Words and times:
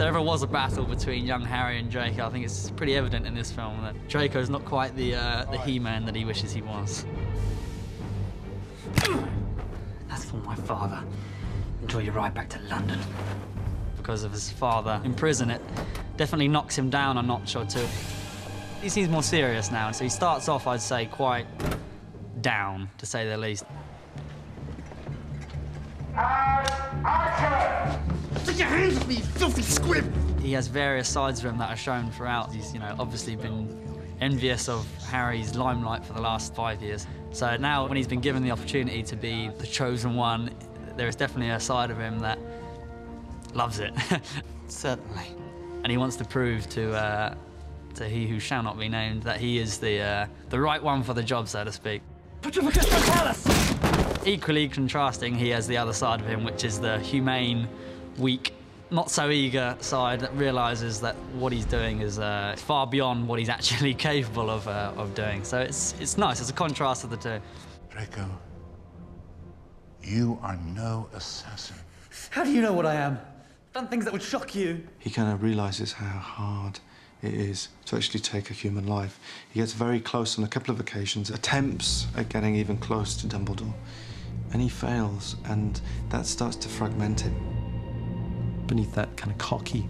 there 0.00 0.08
ever 0.08 0.22
was 0.22 0.42
a 0.42 0.46
battle 0.46 0.86
between 0.86 1.26
young 1.26 1.42
Harry 1.42 1.78
and 1.78 1.90
Draco, 1.90 2.26
I 2.26 2.30
think 2.30 2.46
it's 2.46 2.70
pretty 2.70 2.96
evident 2.96 3.26
in 3.26 3.34
this 3.34 3.52
film 3.52 3.82
that 3.82 4.08
Draco's 4.08 4.48
not 4.48 4.64
quite 4.64 4.96
the 4.96 5.14
uh, 5.14 5.44
the 5.50 5.58
He-Man 5.58 6.06
that 6.06 6.16
he 6.16 6.24
wishes 6.24 6.54
he 6.54 6.62
was. 6.62 7.04
That's 10.08 10.24
for 10.24 10.36
my 10.36 10.54
father. 10.54 11.04
Enjoy 11.82 11.98
your 11.98 12.14
ride 12.14 12.32
back 12.32 12.48
to 12.48 12.58
London. 12.62 12.98
Because 13.98 14.24
of 14.24 14.32
his 14.32 14.48
father 14.48 15.02
in 15.04 15.12
prison, 15.12 15.50
it 15.50 15.60
definitely 16.16 16.48
knocks 16.48 16.78
him 16.78 16.88
down 16.88 17.18
a 17.18 17.22
notch 17.22 17.54
or 17.54 17.66
two. 17.66 17.86
He 18.80 18.88
seems 18.88 19.10
more 19.10 19.22
serious 19.22 19.70
now, 19.70 19.90
so 19.90 20.04
he 20.04 20.08
starts 20.08 20.48
off, 20.48 20.66
I'd 20.66 20.80
say, 20.80 21.04
quite 21.04 21.44
down, 22.40 22.88
to 22.96 23.04
say 23.04 23.28
the 23.28 23.36
least. 23.36 23.66
Take 26.14 27.79
your 28.60 28.68
hands 28.68 28.98
off 28.98 29.08
me, 29.08 29.14
you 29.16 29.22
filthy 29.22 29.62
squib! 29.62 30.12
He 30.40 30.52
has 30.52 30.66
various 30.66 31.08
sides 31.08 31.40
of 31.40 31.50
him 31.50 31.58
that 31.58 31.70
are 31.70 31.76
shown 31.76 32.10
throughout. 32.10 32.52
He's, 32.52 32.74
you 32.74 32.80
know, 32.80 32.94
obviously 32.98 33.34
been 33.34 33.74
envious 34.20 34.68
of 34.68 34.86
Harry's 35.06 35.54
limelight 35.56 36.04
for 36.04 36.12
the 36.12 36.20
last 36.20 36.54
five 36.54 36.82
years. 36.82 37.06
So 37.32 37.56
now, 37.56 37.86
when 37.86 37.96
he's 37.96 38.06
been 38.06 38.20
given 38.20 38.42
the 38.42 38.50
opportunity 38.50 39.02
to 39.02 39.16
be 39.16 39.48
the 39.48 39.66
chosen 39.66 40.14
one, 40.14 40.50
there 40.96 41.08
is 41.08 41.16
definitely 41.16 41.50
a 41.50 41.60
side 41.60 41.90
of 41.90 41.98
him 41.98 42.18
that 42.18 42.38
loves 43.54 43.78
it. 43.78 43.94
Certainly. 44.68 45.24
and 45.82 45.90
he 45.90 45.96
wants 45.96 46.16
to 46.16 46.24
prove 46.24 46.68
to 46.70 46.92
uh, 46.92 47.34
to 47.94 48.08
he 48.08 48.26
who 48.26 48.38
shall 48.38 48.62
not 48.62 48.78
be 48.78 48.88
named 48.88 49.22
that 49.22 49.38
he 49.38 49.58
is 49.58 49.78
the 49.78 50.00
uh, 50.00 50.26
the 50.50 50.60
right 50.60 50.82
one 50.82 51.02
for 51.02 51.14
the 51.14 51.22
job, 51.22 51.48
so 51.48 51.64
to 51.64 51.72
speak. 51.72 52.02
Petrificus 52.42 52.84
Totalus! 52.84 54.26
Equally 54.26 54.68
contrasting, 54.68 55.34
he 55.34 55.48
has 55.48 55.66
the 55.66 55.78
other 55.78 55.94
side 55.94 56.20
of 56.20 56.26
him, 56.26 56.44
which 56.44 56.64
is 56.64 56.78
the 56.78 56.98
humane, 56.98 57.66
weak, 58.20 58.54
not 58.90 59.10
so 59.10 59.30
eager 59.30 59.76
side 59.80 60.20
that 60.20 60.34
realizes 60.34 61.00
that 61.00 61.16
what 61.34 61.52
he's 61.52 61.64
doing 61.64 62.00
is 62.00 62.18
uh, 62.18 62.54
far 62.56 62.86
beyond 62.86 63.26
what 63.26 63.38
he's 63.38 63.48
actually 63.58 63.94
capable 63.94 64.50
of 64.50 64.68
uh, 64.68 64.92
of 64.96 65.14
doing. 65.14 65.42
So 65.44 65.58
it's 65.60 65.94
it's 66.00 66.16
nice. 66.18 66.40
It's 66.40 66.50
a 66.50 66.54
contrast 66.54 67.04
of 67.04 67.10
the 67.10 67.16
two. 67.16 67.40
Draco, 67.90 68.28
you 70.02 70.38
are 70.42 70.56
no 70.56 71.08
assassin. 71.14 71.76
How 72.30 72.44
do 72.44 72.52
you 72.52 72.60
know 72.60 72.72
what 72.72 72.86
I 72.86 72.94
am? 72.96 73.18
I've 73.68 73.72
done 73.72 73.88
things 73.88 74.04
that 74.04 74.12
would 74.12 74.22
shock 74.22 74.54
you. 74.54 74.86
He 74.98 75.10
kind 75.10 75.32
of 75.32 75.42
realizes 75.42 75.92
how 75.92 76.18
hard 76.18 76.80
it 77.22 77.34
is 77.34 77.68
to 77.86 77.96
actually 77.96 78.20
take 78.20 78.50
a 78.50 78.54
human 78.54 78.86
life. 78.86 79.20
He 79.52 79.60
gets 79.60 79.72
very 79.72 80.00
close 80.00 80.38
on 80.38 80.44
a 80.44 80.48
couple 80.48 80.72
of 80.72 80.80
occasions, 80.80 81.30
attempts 81.30 82.06
at 82.16 82.28
getting 82.28 82.56
even 82.56 82.78
close 82.78 83.14
to 83.18 83.26
Dumbledore, 83.26 83.74
and 84.52 84.62
he 84.62 84.68
fails, 84.68 85.36
and 85.44 85.80
that 86.08 86.26
starts 86.26 86.56
to 86.56 86.68
fragment 86.68 87.20
him. 87.20 87.59
Beneath 88.70 88.94
that 88.94 89.16
kind 89.16 89.32
of 89.32 89.38
cocky, 89.38 89.84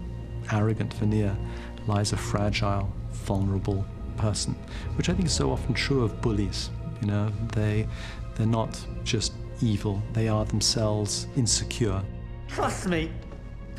arrogant 0.51 0.91
veneer 0.95 1.37
lies 1.85 2.13
a 2.13 2.17
fragile, 2.17 2.91
vulnerable 3.11 3.85
person, 4.17 4.55
which 4.95 5.07
I 5.07 5.13
think 5.13 5.27
is 5.27 5.33
so 5.33 5.51
often 5.51 5.75
true 5.75 6.03
of 6.03 6.19
bullies. 6.19 6.71
You 6.99 7.07
know, 7.09 7.31
they 7.53 7.87
they're 8.33 8.47
not 8.47 8.83
just 9.03 9.33
evil; 9.61 10.01
they 10.13 10.29
are 10.29 10.45
themselves 10.45 11.27
insecure. 11.35 12.01
Trust 12.47 12.87
me, 12.87 13.11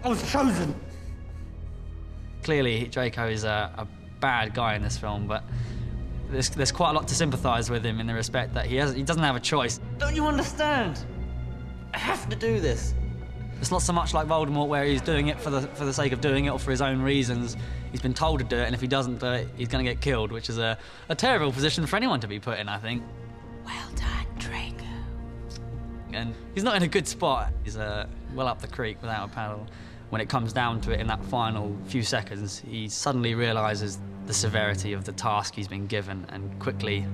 I 0.04 0.08
was 0.08 0.22
chosen. 0.30 0.72
Clearly, 2.44 2.86
Draco 2.86 3.26
is 3.26 3.42
a, 3.42 3.74
a 3.76 3.88
bad 4.20 4.54
guy 4.54 4.76
in 4.76 4.82
this 4.82 4.96
film, 4.96 5.26
but 5.26 5.42
there's, 6.30 6.50
there's 6.50 6.70
quite 6.70 6.90
a 6.90 6.92
lot 6.92 7.08
to 7.08 7.14
sympathise 7.16 7.70
with 7.70 7.84
him 7.84 7.98
in 7.98 8.06
the 8.06 8.14
respect 8.14 8.54
that 8.54 8.66
he 8.66 8.76
has 8.76 8.94
he 8.94 9.02
doesn't 9.02 9.24
have 9.24 9.34
a 9.34 9.40
choice. 9.40 9.80
Don't 9.98 10.14
you 10.14 10.26
understand? 10.26 11.04
I 11.92 11.98
have 11.98 12.28
to 12.28 12.36
do 12.36 12.60
this. 12.60 12.94
It's 13.62 13.70
not 13.70 13.80
so 13.80 13.92
much 13.92 14.12
like 14.12 14.26
Voldemort 14.26 14.66
where 14.66 14.82
he's 14.82 15.00
doing 15.00 15.28
it 15.28 15.40
for 15.40 15.50
the 15.50 15.60
for 15.60 15.84
the 15.84 15.92
sake 15.92 16.10
of 16.10 16.20
doing 16.20 16.46
it 16.46 16.50
or 16.50 16.58
for 16.58 16.72
his 16.72 16.82
own 16.82 17.00
reasons. 17.00 17.56
He's 17.92 18.00
been 18.02 18.12
told 18.12 18.40
to 18.40 18.44
do 18.44 18.56
it, 18.56 18.64
and 18.64 18.74
if 18.74 18.80
he 18.80 18.88
doesn't 18.88 19.20
do 19.20 19.26
it, 19.26 19.46
he's 19.56 19.68
going 19.68 19.84
to 19.84 19.88
get 19.88 20.00
killed, 20.00 20.32
which 20.32 20.48
is 20.50 20.58
a, 20.58 20.76
a 21.08 21.14
terrible 21.14 21.52
position 21.52 21.86
for 21.86 21.94
anyone 21.94 22.18
to 22.18 22.26
be 22.26 22.40
put 22.40 22.58
in, 22.58 22.68
I 22.68 22.78
think. 22.78 23.04
Well 23.64 23.88
done, 23.94 24.26
Draco. 24.36 24.84
And 26.12 26.34
he's 26.54 26.64
not 26.64 26.74
in 26.74 26.82
a 26.82 26.88
good 26.88 27.06
spot. 27.06 27.52
He's 27.62 27.76
uh, 27.76 28.08
well 28.34 28.48
up 28.48 28.60
the 28.60 28.66
creek 28.66 29.00
without 29.00 29.30
a 29.30 29.32
paddle. 29.32 29.68
When 30.10 30.20
it 30.20 30.28
comes 30.28 30.52
down 30.52 30.80
to 30.80 30.90
it 30.90 30.98
in 30.98 31.06
that 31.06 31.24
final 31.26 31.78
few 31.84 32.02
seconds, 32.02 32.58
he 32.66 32.88
suddenly 32.88 33.36
realizes 33.36 34.00
the 34.26 34.34
severity 34.34 34.92
of 34.92 35.04
the 35.04 35.12
task 35.12 35.54
he's 35.54 35.68
been 35.68 35.86
given 35.86 36.26
and 36.30 36.58
quickly, 36.58 37.06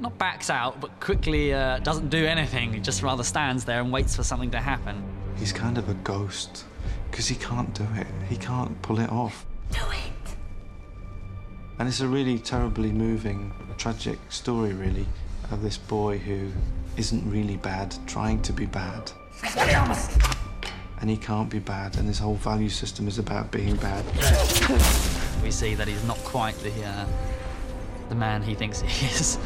not 0.00 0.18
backs 0.18 0.50
out, 0.50 0.78
but 0.78 1.00
quickly 1.00 1.54
uh, 1.54 1.78
doesn't 1.78 2.10
do 2.10 2.26
anything. 2.26 2.74
He 2.74 2.80
just 2.80 3.02
rather 3.02 3.22
stands 3.22 3.64
there 3.64 3.80
and 3.80 3.90
waits 3.90 4.14
for 4.14 4.22
something 4.22 4.50
to 4.50 4.60
happen. 4.60 5.02
He's 5.38 5.52
kind 5.52 5.78
of 5.78 5.88
a 5.88 5.94
ghost 5.94 6.64
because 7.10 7.28
he 7.28 7.36
can't 7.36 7.72
do 7.74 7.86
it. 7.96 8.06
He 8.28 8.36
can't 8.36 8.80
pull 8.82 8.98
it 8.98 9.10
off. 9.10 9.46
Do 9.70 9.80
it. 9.90 10.36
And 11.78 11.88
it's 11.88 12.00
a 12.00 12.08
really 12.08 12.38
terribly 12.38 12.90
moving, 12.90 13.52
tragic 13.76 14.18
story, 14.30 14.72
really, 14.72 15.06
of 15.50 15.62
this 15.62 15.78
boy 15.78 16.18
who 16.18 16.50
isn't 16.96 17.30
really 17.30 17.56
bad, 17.56 17.94
trying 18.06 18.42
to 18.42 18.52
be 18.52 18.66
bad. 18.66 19.12
And 21.00 21.08
he 21.08 21.16
can't 21.16 21.48
be 21.48 21.60
bad, 21.60 21.96
and 21.96 22.08
his 22.08 22.18
whole 22.18 22.34
value 22.34 22.68
system 22.68 23.06
is 23.06 23.18
about 23.18 23.52
being 23.52 23.76
bad. 23.76 24.04
We 25.42 25.52
see 25.52 25.74
that 25.76 25.86
he's 25.86 26.02
not 26.04 26.18
quite 26.24 26.58
the 26.58 26.72
uh, 26.84 27.06
the 28.08 28.14
man 28.16 28.42
he 28.42 28.56
thinks 28.56 28.80
he 28.80 29.06
is. 29.06 29.38